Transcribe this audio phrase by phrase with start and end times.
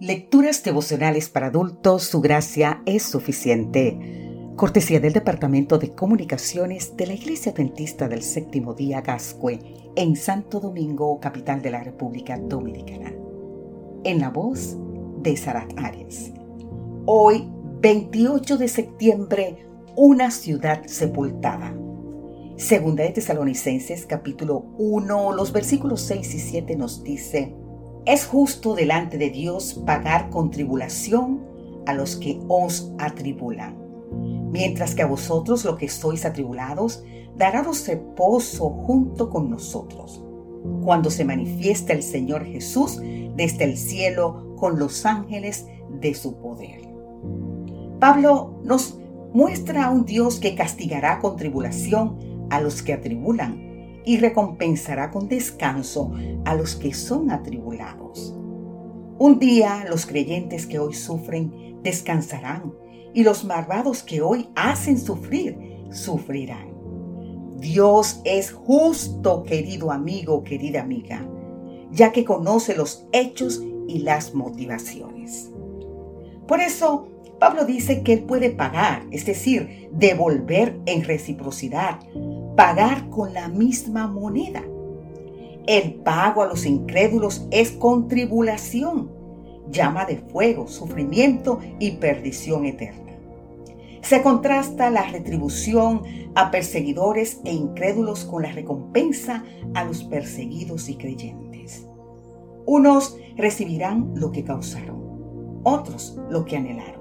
[0.00, 3.98] Lecturas devocionales para adultos, su gracia es suficiente.
[4.56, 9.58] Cortesía del Departamento de Comunicaciones de la Iglesia Adventista del Séptimo Día Gascue,
[9.96, 13.12] en Santo Domingo, capital de la República Dominicana.
[14.02, 14.74] En la voz
[15.18, 16.32] de Sarat Arias.
[17.04, 17.46] Hoy,
[17.82, 21.76] 28 de septiembre, una ciudad sepultada.
[22.56, 27.54] Segunda de Tesalonicenses, capítulo 1, los versículos 6 y 7 nos dice,
[28.10, 31.46] es justo delante de Dios pagar con tribulación
[31.86, 33.76] a los que os atribulan,
[34.50, 37.04] mientras que a vosotros los que sois atribulados,
[37.36, 40.24] daráos reposo junto con nosotros,
[40.82, 42.98] cuando se manifiesta el Señor Jesús
[43.36, 45.66] desde el cielo con los ángeles
[46.00, 46.80] de su poder.
[48.00, 48.98] Pablo nos
[49.32, 52.18] muestra a un Dios que castigará con tribulación
[52.50, 53.69] a los que atribulan
[54.04, 56.12] y recompensará con descanso
[56.44, 58.34] a los que son atribulados.
[59.18, 62.72] Un día los creyentes que hoy sufren descansarán
[63.12, 65.58] y los malvados que hoy hacen sufrir
[65.90, 66.70] sufrirán.
[67.58, 71.28] Dios es justo, querido amigo, querida amiga,
[71.90, 75.50] ya que conoce los hechos y las motivaciones.
[76.46, 82.00] Por eso, Pablo dice que él puede pagar, es decir, devolver en reciprocidad
[82.56, 84.62] pagar con la misma moneda.
[85.66, 89.10] El pago a los incrédulos es contribulación,
[89.70, 93.12] llama de fuego, sufrimiento y perdición eterna.
[94.02, 96.02] Se contrasta la retribución
[96.34, 101.86] a perseguidores e incrédulos con la recompensa a los perseguidos y creyentes.
[102.66, 106.99] Unos recibirán lo que causaron, otros lo que anhelaron.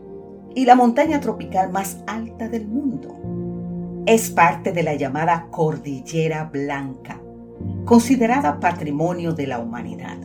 [0.54, 3.15] y la montaña tropical más alta del mundo.
[4.06, 7.21] Es parte de la llamada Cordillera Blanca,
[7.84, 10.16] considerada patrimonio de la humanidad.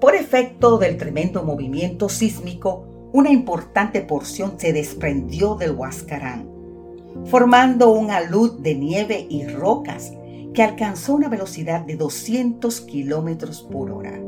[0.00, 6.48] Por efecto del tremendo movimiento sísmico, una importante porción se desprendió del Huascarán,
[7.26, 10.12] formando un alud de nieve y rocas
[10.54, 14.20] que alcanzó una velocidad de 200 kilómetros por hora.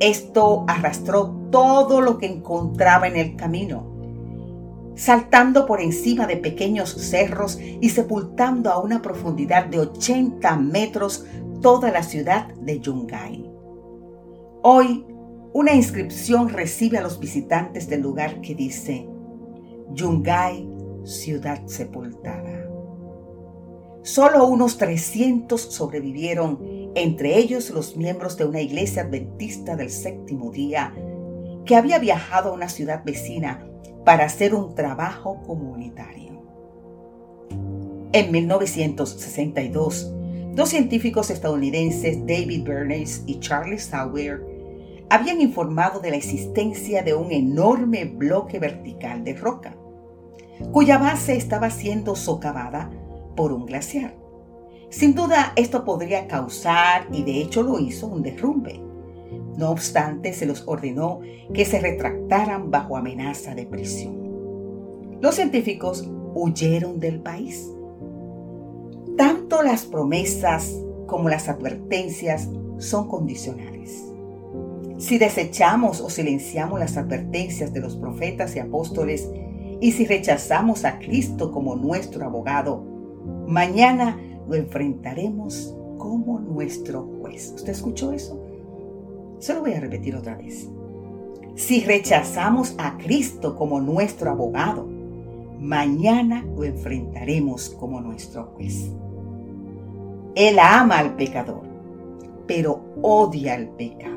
[0.00, 3.86] Esto arrastró todo lo que encontraba en el camino,
[4.94, 11.24] saltando por encima de pequeños cerros y sepultando a una profundidad de 80 metros
[11.62, 13.50] toda la ciudad de Yungay.
[14.62, 15.06] Hoy,
[15.52, 19.08] una inscripción recibe a los visitantes del lugar que dice,
[19.94, 20.68] Yungay,
[21.04, 22.75] ciudad sepultada.
[24.06, 26.60] Solo unos 300 sobrevivieron,
[26.94, 30.94] entre ellos los miembros de una iglesia adventista del séptimo día
[31.64, 33.66] que había viajado a una ciudad vecina
[34.04, 36.40] para hacer un trabajo comunitario.
[38.12, 40.12] En 1962,
[40.54, 44.40] dos científicos estadounidenses, David Bernays y Charles Sauer,
[45.10, 49.76] habían informado de la existencia de un enorme bloque vertical de roca,
[50.70, 52.88] cuya base estaba siendo socavada
[53.36, 54.16] por un glaciar.
[54.90, 58.80] Sin duda esto podría causar, y de hecho lo hizo, un derrumbe.
[59.56, 61.20] No obstante, se los ordenó
[61.52, 65.18] que se retractaran bajo amenaza de prisión.
[65.20, 67.70] Los científicos huyeron del país.
[69.16, 70.74] Tanto las promesas
[71.06, 74.04] como las advertencias son condicionales.
[74.98, 79.30] Si desechamos o silenciamos las advertencias de los profetas y apóstoles
[79.80, 82.95] y si rechazamos a Cristo como nuestro abogado,
[83.46, 87.52] Mañana lo enfrentaremos como nuestro juez.
[87.54, 88.40] ¿Usted escuchó eso?
[89.38, 90.68] Se lo voy a repetir otra vez.
[91.54, 94.86] Si rechazamos a Cristo como nuestro abogado,
[95.58, 98.90] mañana lo enfrentaremos como nuestro juez.
[100.34, 101.62] Él ama al pecador,
[102.46, 104.16] pero odia al pecado.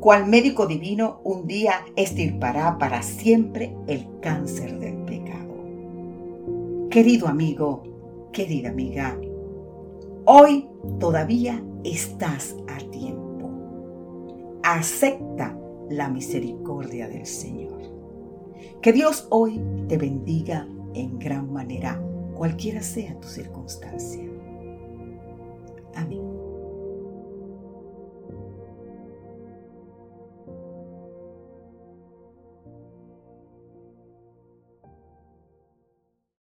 [0.00, 5.54] Cual médico divino un día estirpará para siempre el cáncer del pecado.
[6.90, 7.84] Querido amigo,
[8.34, 9.16] querida amiga,
[10.26, 13.48] hoy todavía estás a tiempo.
[14.64, 15.56] Acepta
[15.88, 17.80] la misericordia del Señor.
[18.82, 22.02] Que Dios hoy te bendiga en gran manera,
[22.34, 24.28] cualquiera sea tu circunstancia.
[25.94, 26.33] Amén.